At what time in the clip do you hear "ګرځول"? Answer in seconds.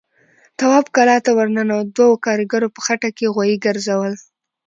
3.65-4.13